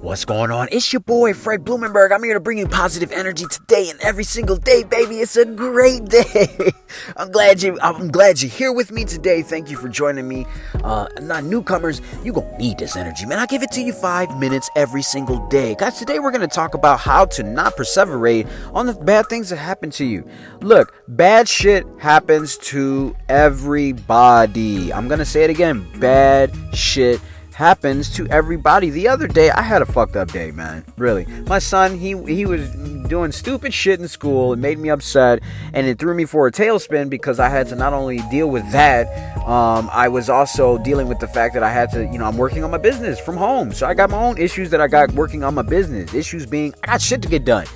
[0.00, 0.68] What's going on?
[0.70, 2.12] It's your boy Fred Blumenberg.
[2.12, 5.16] I'm here to bring you positive energy today and every single day, baby.
[5.16, 6.70] It's a great day.
[7.16, 7.76] I'm glad you.
[7.82, 9.42] I'm glad you're here with me today.
[9.42, 10.46] Thank you for joining me.
[10.84, 12.00] Uh, not newcomers.
[12.22, 13.40] You gonna need this energy, man.
[13.40, 15.98] I give it to you five minutes every single day, guys.
[15.98, 19.90] Today we're gonna talk about how to not perseverate on the bad things that happen
[19.90, 20.24] to you.
[20.60, 24.92] Look, bad shit happens to everybody.
[24.92, 25.88] I'm gonna say it again.
[25.98, 27.20] Bad shit
[27.58, 28.88] happens to everybody.
[28.88, 30.84] The other day, I had a fucked up day, man.
[30.96, 32.70] Really, my son, he he was
[33.08, 34.52] doing stupid shit in school.
[34.52, 35.42] It made me upset,
[35.74, 38.70] and it threw me for a tailspin because I had to not only deal with
[38.70, 39.08] that,
[39.38, 42.36] um, I was also dealing with the fact that I had to, you know, I'm
[42.36, 45.10] working on my business from home, so I got my own issues that I got
[45.14, 46.14] working on my business.
[46.14, 47.66] Issues being, I got shit to get done.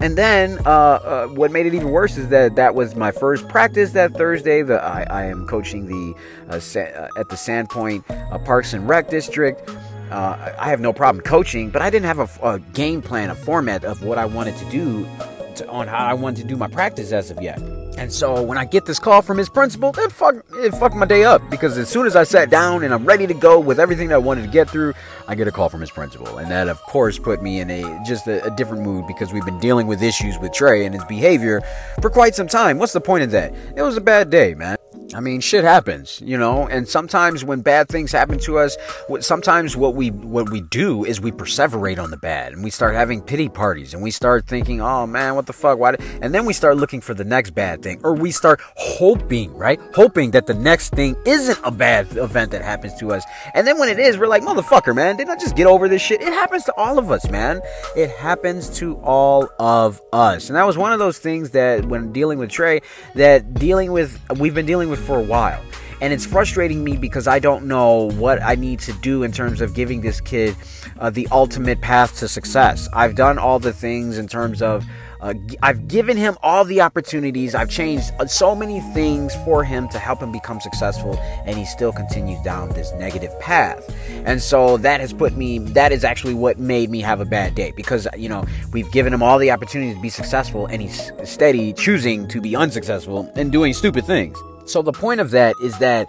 [0.00, 3.48] And then uh, uh, what made it even worse is that that was my first
[3.48, 4.62] practice that Thursday.
[4.62, 6.14] The, I, I am coaching the
[6.48, 9.68] uh, sa- uh, at the Sandpoint uh, Parks and Rec District.
[10.10, 13.34] Uh, I have no problem coaching, but I didn't have a, a, game plan, a
[13.34, 15.06] format of what I wanted to do
[15.56, 17.58] to, on how I wanted to do my practice as of yet.
[17.96, 21.06] And so when I get this call from his principal, it fuck it fucked my
[21.06, 23.78] day up because as soon as I sat down and I'm ready to go with
[23.78, 24.94] everything that I wanted to get through,
[25.28, 28.02] I get a call from his principal, and that of course put me in a
[28.04, 31.04] just a, a different mood because we've been dealing with issues with Trey and his
[31.04, 31.62] behavior
[32.00, 32.78] for quite some time.
[32.78, 33.54] What's the point of that?
[33.76, 34.76] It was a bad day, man.
[35.12, 38.76] I mean, shit happens, you know, and sometimes when bad things happen to us,
[39.20, 42.94] sometimes what we what we do is we perseverate on the bad, and we start
[42.94, 45.96] having pity parties, and we start thinking, "Oh man, what the fuck?" Why?
[46.22, 49.78] And then we start looking for the next bad thing, or we start hoping, right?
[49.94, 53.24] Hoping that the next thing isn't a bad event that happens to us,
[53.54, 56.02] and then when it is, we're like, "Motherfucker, man, didn't I just get over this
[56.02, 57.60] shit?" It happens to all of us, man.
[57.94, 62.10] It happens to all of us, and that was one of those things that when
[62.10, 62.80] dealing with Trey,
[63.14, 65.62] that dealing with we've been dealing with for a while.
[66.00, 69.60] And it's frustrating me because I don't know what I need to do in terms
[69.60, 70.56] of giving this kid
[70.98, 72.88] uh, the ultimate path to success.
[72.92, 74.84] I've done all the things in terms of
[75.24, 75.32] uh,
[75.62, 77.54] I've given him all the opportunities.
[77.54, 81.16] I've changed uh, so many things for him to help him become successful,
[81.46, 83.82] and he still continues down this negative path.
[84.26, 87.54] And so that has put me, that is actually what made me have a bad
[87.54, 91.10] day because, you know, we've given him all the opportunities to be successful, and he's
[91.24, 94.36] steady choosing to be unsuccessful and doing stupid things.
[94.66, 96.08] So the point of that is that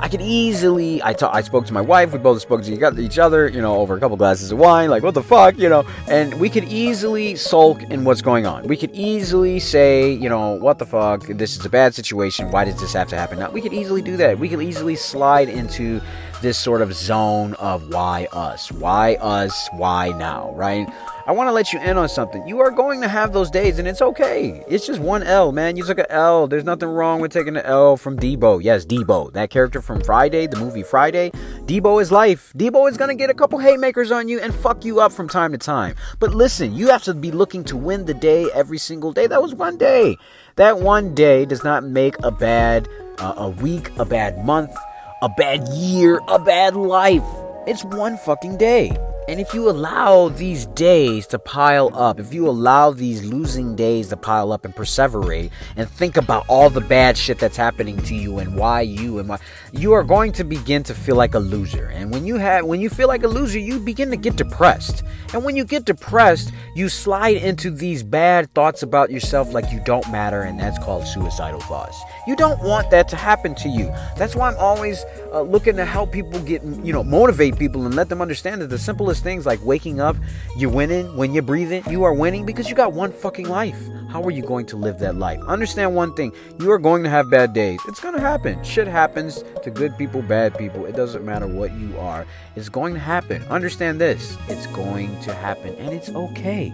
[0.00, 1.02] I could easily.
[1.02, 2.12] I I spoke to my wife.
[2.12, 3.48] We both spoke to each other.
[3.48, 4.90] You know, over a couple glasses of wine.
[4.90, 5.84] Like what the fuck, you know.
[6.08, 8.66] And we could easily sulk in what's going on.
[8.66, 11.26] We could easily say, you know, what the fuck.
[11.26, 12.50] This is a bad situation.
[12.50, 13.50] Why does this have to happen now?
[13.50, 14.38] We could easily do that.
[14.38, 16.00] We could easily slide into
[16.42, 20.88] this sort of zone of why us, why us, why now, right?
[21.28, 22.48] I want to let you in on something.
[22.48, 24.64] You are going to have those days, and it's okay.
[24.66, 25.76] It's just one L, man.
[25.76, 26.48] You took an L.
[26.48, 28.62] There's nothing wrong with taking an L from Debo.
[28.62, 31.30] Yes, Debo, that character from Friday, the movie Friday.
[31.66, 32.54] Debo is life.
[32.56, 35.52] Debo is gonna get a couple haymakers on you and fuck you up from time
[35.52, 35.96] to time.
[36.18, 39.26] But listen, you have to be looking to win the day every single day.
[39.26, 40.16] That was one day.
[40.56, 44.74] That one day does not make a bad uh, a week, a bad month,
[45.20, 47.22] a bad year, a bad life.
[47.66, 48.96] It's one fucking day.
[49.28, 54.08] And if you allow these days to pile up, if you allow these losing days
[54.08, 58.14] to pile up and perseverate and think about all the bad shit that's happening to
[58.14, 59.38] you and why you and why
[59.70, 61.88] you are going to begin to feel like a loser.
[61.88, 65.04] And when you have when you feel like a loser, you begin to get depressed.
[65.34, 69.82] And when you get depressed, you slide into these bad thoughts about yourself like you
[69.84, 72.00] don't matter and that's called suicidal thoughts.
[72.26, 73.92] You don't want that to happen to you.
[74.16, 77.94] That's why I'm always uh, looking to help people get, you know, motivate people and
[77.94, 80.16] let them understand that the simplest things like waking up,
[80.56, 81.16] you're winning.
[81.16, 83.80] When you're breathing, you are winning because you got one fucking life.
[84.08, 85.40] How are you going to live that life?
[85.46, 87.80] Understand one thing you are going to have bad days.
[87.86, 88.62] It's going to happen.
[88.64, 90.86] Shit happens to good people, bad people.
[90.86, 92.26] It doesn't matter what you are.
[92.56, 93.42] It's going to happen.
[93.44, 96.72] Understand this it's going to happen and it's okay.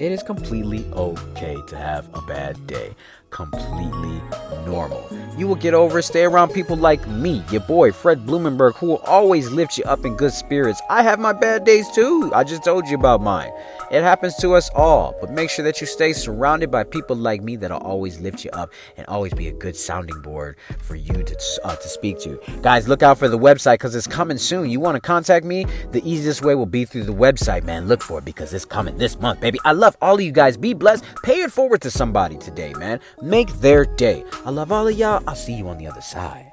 [0.00, 2.94] It is completely okay to have a bad day
[3.30, 4.20] completely
[4.66, 5.06] normal.
[5.36, 6.02] You will get over it.
[6.02, 10.04] Stay around people like me, your boy Fred Blumenberg, who will always lift you up
[10.04, 10.82] in good spirits.
[10.90, 12.30] I have my bad days too.
[12.34, 13.50] I just told you about mine.
[13.90, 17.42] It happens to us all, but make sure that you stay surrounded by people like
[17.42, 21.12] me that'll always lift you up and always be a good sounding board for you
[21.12, 22.38] to uh, to speak to.
[22.62, 24.70] Guys, look out for the website because it's coming soon.
[24.70, 25.66] You want to contact me?
[25.92, 27.88] The easiest way will be through the website, man.
[27.88, 29.58] Look for it because it's coming this month, baby.
[29.64, 30.56] I love all of you guys.
[30.56, 31.04] Be blessed.
[31.24, 33.00] Pay it forward to somebody today, man.
[33.22, 34.24] Make their day.
[34.44, 35.22] I love all of y'all.
[35.26, 36.49] I'll see you on the other side.